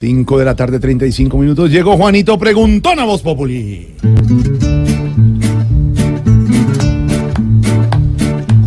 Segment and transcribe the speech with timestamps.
[0.00, 1.72] 5 de la tarde, 35 minutos.
[1.72, 3.96] Llegó Juanito Preguntón a Voz Populi.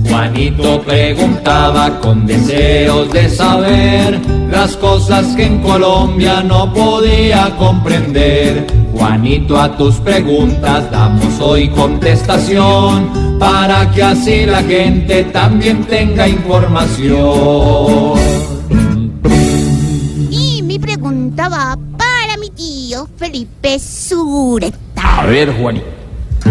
[0.09, 4.19] Juanito preguntaba con deseos de saber
[4.51, 8.67] las cosas que en Colombia no podía comprender.
[8.91, 18.20] Juanito, a tus preguntas damos hoy contestación para que así la gente también tenga información.
[22.91, 24.77] Tío Felipe Sureta.
[24.95, 25.85] A ver, Juanito.
[26.43, 26.49] ¿Qué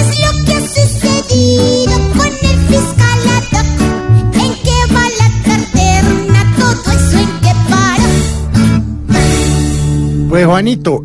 [0.00, 3.44] es lo que ha sucedido con el fiscal ad?
[4.34, 5.28] ¿En qué va la
[5.72, 6.40] terna?
[6.58, 8.08] ¿Todo eso en qué para?
[10.28, 11.02] Pues Juanito,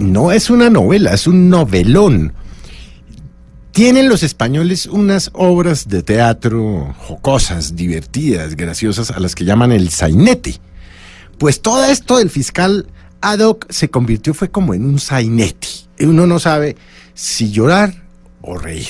[0.00, 2.32] no es una novela, es un novelón.
[3.72, 9.88] Tienen los españoles unas obras de teatro jocosas, divertidas, graciosas, a las que llaman el
[9.88, 10.60] sainete.
[11.38, 12.86] Pues todo esto del fiscal
[13.22, 15.68] ad hoc se convirtió fue como en un sainete.
[16.00, 16.76] Uno no sabe
[17.14, 17.94] si llorar
[18.42, 18.88] o reír.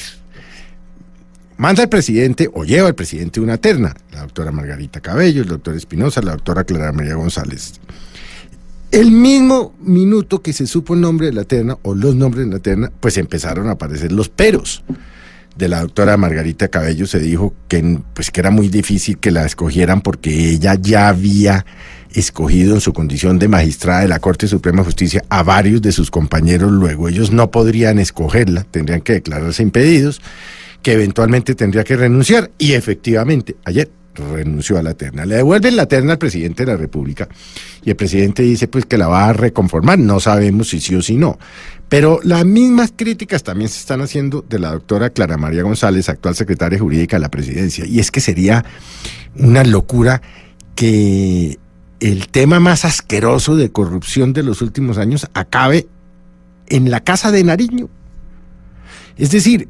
[1.58, 5.77] Manda el presidente o lleva el presidente una terna, la doctora Margarita Cabello, el doctor
[5.77, 7.75] Espinosa, la doctora Clara María González.
[8.92, 12.52] El mismo minuto que se supo el nombre de la terna o los nombres de
[12.52, 14.84] la terna, pues empezaron a aparecer los peros.
[15.56, 19.46] De la doctora Margarita Cabello se dijo que, pues, que era muy difícil que la
[19.46, 21.64] escogieran porque ella ya había
[22.12, 25.92] escogido en su condición de magistrada de la Corte Suprema de Justicia a varios de
[25.92, 30.20] sus compañeros, luego ellos no podrían escogerla, tendrían que declararse impedidos,
[30.82, 35.25] que eventualmente tendría que renunciar y efectivamente ayer renunció a la terna.
[35.25, 37.28] Le devuelven la terna al presidente de la República
[37.83, 41.03] y el presidente dice pues que la va a reconformar, no sabemos si sí o
[41.03, 41.39] si no.
[41.89, 46.34] Pero las mismas críticas también se están haciendo de la doctora Clara María González, actual
[46.34, 48.65] secretaria jurídica de la presidencia, y es que sería
[49.37, 50.23] una locura
[50.75, 51.59] que
[52.00, 55.87] el tema más asqueroso de corrupción de los últimos años acabe
[56.69, 57.89] en la casa de Nariño.
[59.22, 59.69] Es decir,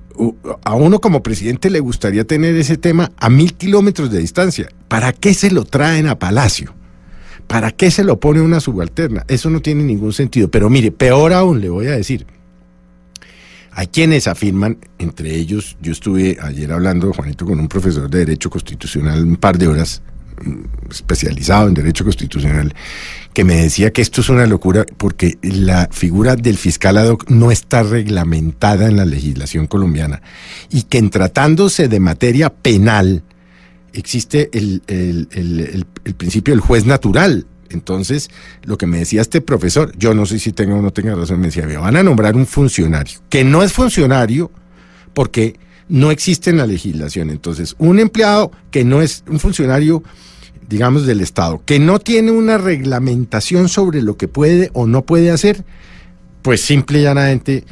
[0.65, 4.67] a uno como presidente le gustaría tener ese tema a mil kilómetros de distancia.
[4.89, 6.73] ¿Para qué se lo traen a Palacio?
[7.49, 9.27] ¿Para qué se lo pone una subalterna?
[9.29, 10.51] Eso no tiene ningún sentido.
[10.51, 12.25] Pero mire, peor aún le voy a decir.
[13.73, 18.49] Hay quienes afirman, entre ellos, yo estuve ayer hablando, Juanito, con un profesor de Derecho
[18.49, 20.01] Constitucional un par de horas,
[20.43, 22.75] mm, especializado en Derecho Constitucional,
[23.35, 27.31] que me decía que esto es una locura porque la figura del fiscal ad hoc
[27.31, 30.21] no está reglamentada en la legislación colombiana
[30.71, 33.23] y que en tratándose de materia penal
[33.93, 37.47] existe el, el- el- principio del juez natural.
[37.71, 38.29] Entonces,
[38.65, 41.41] lo que me decía este profesor, yo no sé si tenga o no tenga razón,
[41.41, 44.51] me decía, me van a nombrar un funcionario, que no es funcionario
[45.15, 47.31] porque no existe en la legislación.
[47.31, 50.03] Entonces, un empleado que no es un funcionario,
[50.73, 55.31] digamos, del Estado, que no tiene una reglamentación sobre lo que puede o no puede
[55.31, 55.67] hacer,
[56.41, 57.65] pues simple y llanamente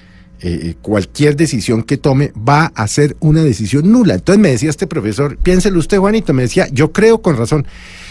[0.43, 4.17] eh, cualquier decisión que tome va a ser una decisión nula.
[4.17, 7.67] Entonces me decía este profesor, piénselo usted, Juanito, me decía, yo creo con razón,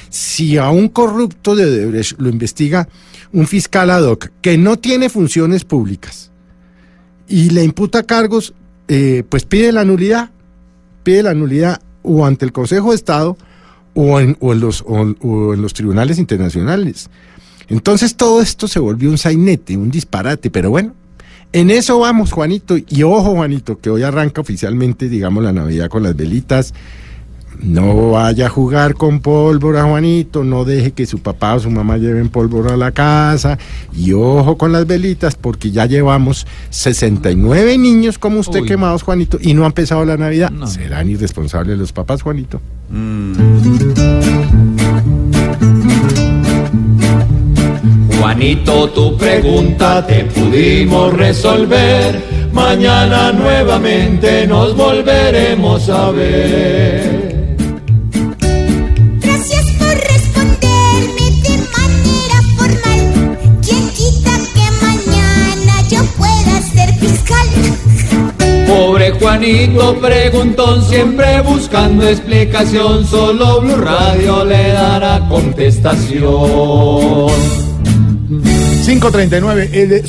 [0.10, 2.90] si a un corrupto de Odebrecht lo investiga
[3.32, 6.32] un fiscal ad hoc que no tiene funciones públicas
[7.28, 8.56] y le imputa cargos,
[8.88, 10.32] eh, pues pide la nulidad,
[11.04, 13.38] pide la nulidad o ante el Consejo de Estado
[13.94, 17.10] o en, o en los, o- en los tribunales internacionales.
[17.68, 20.94] Entonces todo esto se volvió un sainete, un disparate, pero bueno,
[21.52, 22.76] en eso vamos, Juanito.
[22.78, 26.74] Y ojo, Juanito, que hoy arranca oficialmente, digamos, la Navidad con las velitas.
[27.62, 30.44] No vaya a jugar con pólvora, Juanito.
[30.44, 33.58] No deje que su papá o su mamá lleven pólvora a la casa.
[33.94, 38.68] Y ojo con las velitas, porque ya llevamos 69 niños como usted Uy.
[38.68, 40.52] quemados, Juanito, y no ha empezado la Navidad.
[40.52, 40.68] No.
[40.68, 42.62] ¿Serán irresponsables los papás, Juanito?
[48.20, 52.50] Juanito, tu pregunta te pudimos resolver.
[52.54, 57.39] Mañana nuevamente nos volveremos a ver.
[69.20, 77.30] Juanito preguntón, siempre buscando explicación, solo Blue Radio le dará contestación.
[78.86, 80.04] 539, el